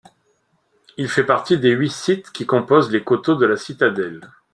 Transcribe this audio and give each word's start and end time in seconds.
Il 0.97 1.07
fait 1.09 1.23
partie 1.27 1.59
des 1.59 1.69
huit 1.69 1.91
sites 1.91 2.31
qui 2.31 2.47
composent 2.47 2.89
les 2.89 3.03
Coteaux 3.03 3.35
de 3.35 3.45
la 3.45 3.55
Citadelle. 3.55 4.31